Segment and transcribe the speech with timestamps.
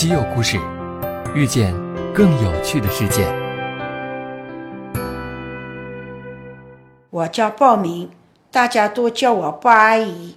[0.00, 0.58] 稀有故事，
[1.34, 1.74] 遇见
[2.14, 3.30] 更有趣的世界。
[7.10, 8.08] 我叫鲍明，
[8.50, 10.36] 大家都叫我鲍阿姨。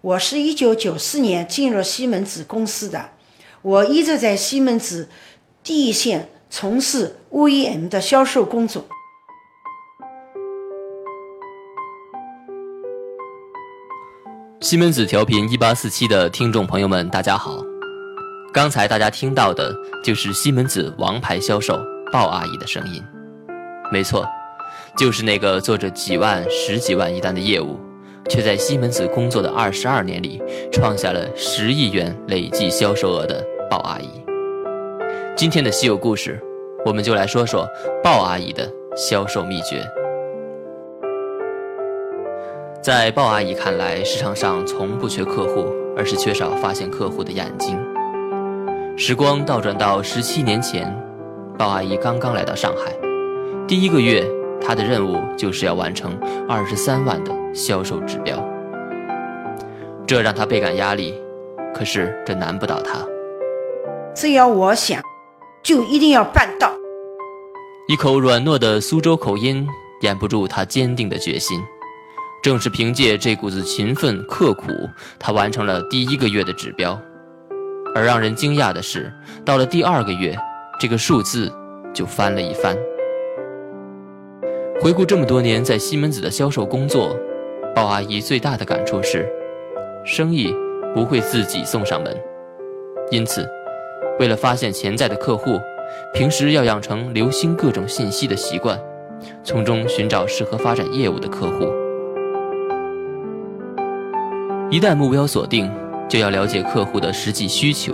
[0.00, 3.10] 我是一九九四年进入西门子公司的，
[3.62, 5.08] 我一直在西门子
[5.62, 8.84] 第一线从事 OEM 的销售工作。
[14.60, 17.73] 西门子调频一八四七的听众朋友们，大家好。
[18.54, 21.76] 刚才大家听到的就是西门子王牌销售
[22.12, 23.02] 鲍阿姨的声音，
[23.90, 24.24] 没错，
[24.96, 27.76] 就是那个做着几万、十几万一单的业务，
[28.28, 30.40] 却在西门子工作的二十二年里，
[30.70, 34.08] 创下了十亿元累计销售额的鲍阿姨。
[35.34, 36.40] 今天的稀有故事，
[36.86, 37.68] 我们就来说说
[38.04, 39.84] 鲍阿姨的销售秘诀。
[42.80, 47.76] 在鲍阿姨看来，市场上从不缺客户，而是缺少发现客户的眼睛。
[48.96, 50.88] 时光倒转到十七年前，
[51.58, 52.92] 鲍阿姨刚刚来到上海，
[53.66, 54.24] 第一个月，
[54.60, 56.16] 她的任务就是要完成
[56.48, 58.38] 二十三万的销售指标，
[60.06, 61.12] 这让她倍感压力。
[61.74, 63.04] 可是这难不倒她，
[64.14, 65.02] 只要我想，
[65.64, 66.70] 就一定要办到。
[67.88, 69.66] 一口软糯的苏州口音
[70.02, 71.60] 掩不住她坚定的决心。
[72.44, 74.68] 正是凭借这股子勤奋刻苦，
[75.18, 76.96] 她完成了第一个月的指标。
[77.94, 79.12] 而让人惊讶的是，
[79.44, 80.36] 到了第二个月，
[80.80, 81.50] 这个数字
[81.92, 82.76] 就翻了一番。
[84.80, 87.16] 回顾这么多年在西门子的销售工作，
[87.72, 89.28] 鲍阿姨最大的感触是，
[90.04, 90.52] 生意
[90.92, 92.12] 不会自己送上门。
[93.12, 93.48] 因此，
[94.18, 95.60] 为了发现潜在的客户，
[96.12, 98.76] 平时要养成留心各种信息的习惯，
[99.44, 101.72] 从中寻找适合发展业务的客户。
[104.68, 105.70] 一旦目标锁定。
[106.14, 107.92] 就要了解客户的实际需求、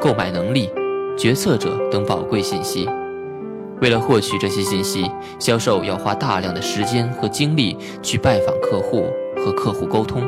[0.00, 0.68] 购买能力、
[1.16, 2.88] 决策者等宝贵信息。
[3.80, 9.06] 为了获取这些信息，销售要花大量的时间和精力去拜访客户
[9.36, 10.20] 和客户沟通。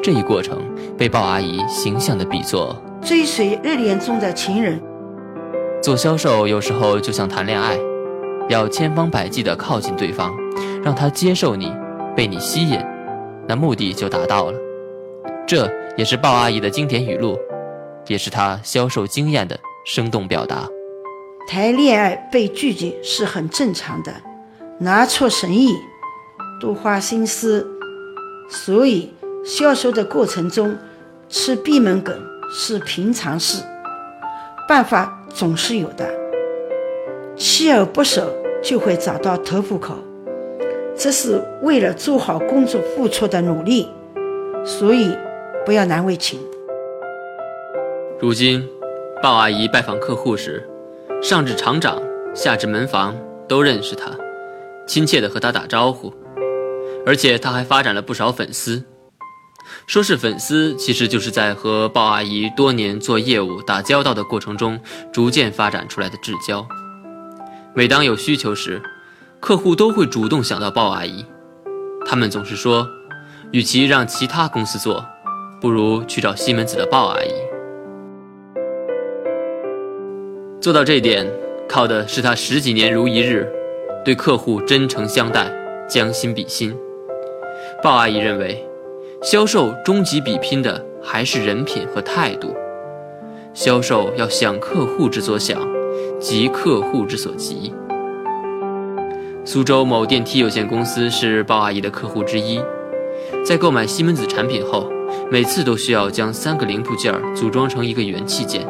[0.00, 0.62] 这一过程
[0.96, 4.80] 被鲍阿姨形象地比作追随热恋中的情人。
[5.82, 7.76] 做销售有时候就像谈恋爱，
[8.48, 10.32] 要千方百计地靠近对方，
[10.84, 11.72] 让他接受你，
[12.14, 12.78] 被你吸引，
[13.48, 14.58] 那目的就达到了。
[15.44, 15.68] 这。
[15.98, 17.36] 也是鲍阿姨的经典语录，
[18.06, 20.68] 也是她销售经验的生动表达。
[21.48, 24.14] 谈恋爱被拒绝是很正常的，
[24.78, 25.74] 拿错生意，
[26.60, 27.66] 多花心思，
[28.48, 29.12] 所以
[29.44, 30.78] 销售的过程中
[31.28, 32.16] 吃闭门羹
[32.48, 33.64] 是平常事，
[34.68, 36.08] 办法总是有的。
[37.36, 38.32] 锲而不舍
[38.62, 39.96] 就会找到突破口，
[40.96, 43.88] 这是为了做好工作付出的努力，
[44.64, 45.12] 所以。
[45.68, 46.40] 不要难为情。
[48.18, 48.66] 如今，
[49.22, 50.66] 鲍阿姨拜访客户时，
[51.22, 52.00] 上至厂长，
[52.34, 53.14] 下至门房
[53.46, 54.10] 都认识她，
[54.86, 56.10] 亲切地和她打招呼。
[57.04, 58.82] 而且，她还发展了不少粉丝。
[59.86, 64.80] 说是粉丝，其实就是在和鲍阿姨多年做业务打交道的过程中，
[65.12, 66.66] 逐渐发展出来的至交。
[67.74, 68.80] 每当有需求时，
[69.38, 71.26] 客户都会主动想到鲍阿姨。
[72.06, 72.88] 他们总是说，
[73.50, 75.04] 与其让其他公司做。
[75.60, 77.32] 不如去找西门子的鲍阿姨。
[80.60, 81.26] 做到这点，
[81.68, 83.50] 靠的是他十几年如一日，
[84.04, 85.50] 对客户真诚相待，
[85.88, 86.76] 将心比心。
[87.82, 88.64] 鲍阿姨认为，
[89.22, 92.54] 销售终极比拼的还是人品和态度。
[93.54, 95.60] 销售要想客户之所想，
[96.20, 97.72] 急客户之所急。
[99.44, 102.60] 苏州某电梯有限公司是鲍阿姨的客户之一，
[103.44, 104.92] 在购买西门子产品后。
[105.30, 108.66] 每次都需要将三个零部件组装成一个元器件，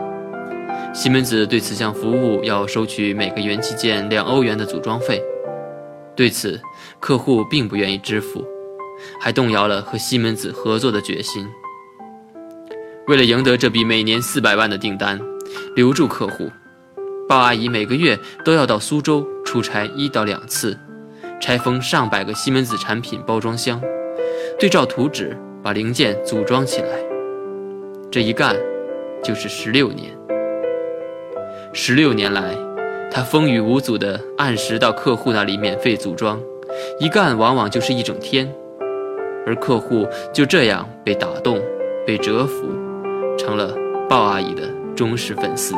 [0.92, 5.22] 西门子对此项服务要收取每个元器件两欧元的组装费。
[6.16, 6.60] 对此，
[6.98, 8.44] 客户并不愿意支付，
[9.20, 11.46] 还动摇了和西门子合作的决心。
[13.06, 15.20] 为了赢得这笔每年四百万的订单，
[15.76, 16.50] 留住客户，
[17.28, 20.76] 鲍阿姨每个月都要到苏州出差一到两次，
[21.40, 23.80] 拆封上百个西门子产品包装箱，
[24.58, 25.38] 对照图纸。
[25.68, 26.88] 把零件组装起来，
[28.10, 28.56] 这一干
[29.22, 30.16] 就是十六年。
[31.74, 32.56] 十六年来，
[33.10, 36.40] 他风雨无阻地按时到客户那里免费组装，
[36.98, 38.50] 一干往往就是一整天，
[39.44, 41.60] 而客户就这样被打动、
[42.06, 42.64] 被折服，
[43.36, 43.76] 成了
[44.08, 44.62] 鲍阿姨的
[44.96, 45.74] 忠实粉丝。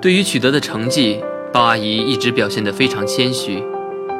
[0.00, 1.20] 对于取得的成绩，
[1.52, 3.60] 鲍阿姨一直表现得非常谦虚。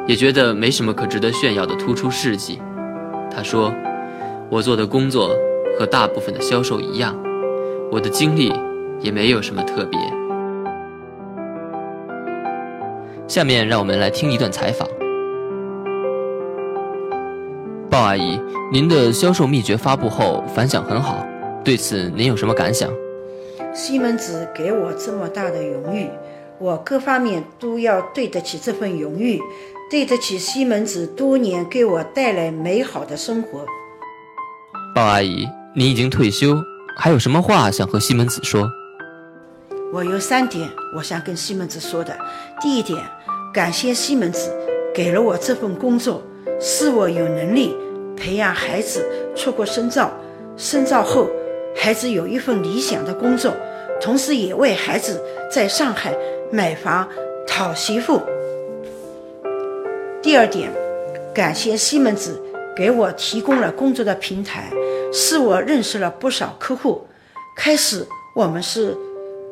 [0.07, 2.61] 也觉得没什么可值得炫耀的突出事迹。
[3.29, 3.73] 他说
[4.49, 5.35] ：“我做的工作
[5.77, 7.13] 和大部分的销售一样，
[7.91, 8.53] 我的经历
[9.01, 9.99] 也没有什么特别。
[13.27, 14.87] 下面让我们来听一段采访。
[17.89, 18.39] 鲍阿姨，
[18.71, 21.25] 您的销售秘诀发布后反响很好，
[21.65, 22.89] 对此您有什么感想？
[23.73, 26.09] 西门子给我这么大的荣誉，
[26.59, 29.39] 我各方面都要对得起这份荣誉，
[29.91, 33.63] 对得起西门子多年给我带来美好的生活。
[34.95, 36.57] 鲍阿姨，你已经退休，
[36.97, 38.67] 还有什么话想和西门子说？
[39.93, 42.17] 我有三点我想跟西门子说的。
[42.59, 42.99] 第一点，
[43.53, 44.51] 感谢西门子
[44.95, 46.23] 给了我这份工作，
[46.59, 47.75] 是我有能力。
[48.17, 49.05] 培养孩子
[49.35, 50.11] 出国深造，
[50.57, 51.29] 深造后，
[51.75, 53.53] 孩子有一份理想的工作，
[54.01, 56.17] 同时也为孩子在上海
[56.51, 57.07] 买房、
[57.45, 58.21] 讨媳妇。
[60.21, 60.71] 第二点，
[61.33, 62.41] 感谢西门子
[62.75, 64.71] 给我提供了工作的平台，
[65.11, 67.05] 使我认识了不少客户。
[67.55, 68.05] 开始
[68.35, 68.95] 我们是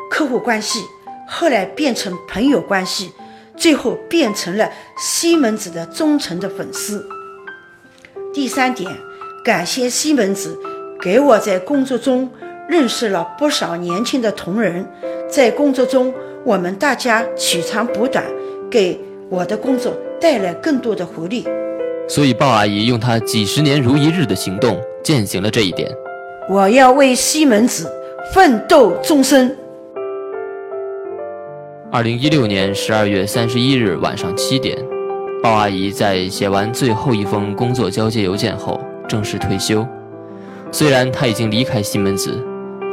[0.10, 0.80] 客户关系，
[1.28, 3.12] 后来变成朋友关系，
[3.58, 7.06] 最后变成了西门子的忠诚的粉丝。
[8.34, 8.90] 第三点，
[9.44, 10.58] 感谢西门子
[11.02, 12.30] 给我在工作中
[12.70, 14.86] 认识了不少年轻的同仁，
[15.36, 16.14] 在工作中
[16.46, 18.24] 我们大家取长补短，
[18.72, 18.98] 给
[19.30, 21.46] 我的工作带来更多的活力。
[22.08, 25.92] 所以鲍阿姨用她几十年如一日的行动践行了这一点。
[26.50, 27.92] 我要为西门子
[28.34, 29.54] 奋斗终身。
[31.92, 34.78] 二零一六年十二月三十一日晚上七点。
[35.44, 39.86] 鲍阿姨在写完最后一封工作交接邮件后正式退休。
[40.72, 42.42] 虽然她已经离开西门子，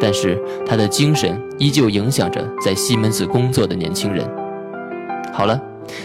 [0.02, 4.28] 但是他的精神依旧影响着在西门子工作的年轻人。
[5.32, 5.62] 好了，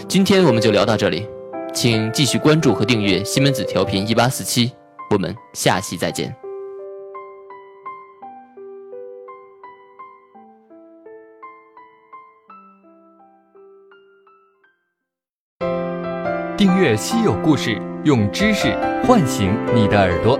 [0.07, 1.27] 今天我们就聊到这里，
[1.73, 4.71] 请继续关注和订阅西门子调频一八四七，
[5.09, 6.31] 我们下期再见。
[16.55, 20.39] 订阅稀有故事，用知识唤醒你的耳朵。